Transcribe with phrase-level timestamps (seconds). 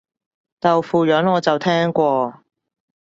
[0.59, 2.43] 豆腐膶我就聽過